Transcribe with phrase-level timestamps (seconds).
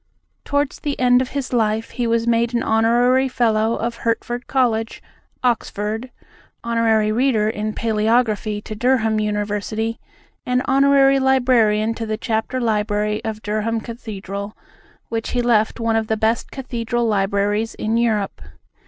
[0.45, 4.99] Towards the end of his life he was made an Honorary Fellow of Hertford College,
[5.43, 6.09] Oxford,
[6.63, 9.99] Honorary Reader in Palæography to Durham University,
[10.43, 14.57] and Honorary Librarian to the Chapter Library of Durham Cathedral,
[15.09, 18.41] which he left one of the best cathedral libraries in Europe.